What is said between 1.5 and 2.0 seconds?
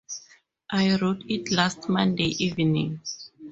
last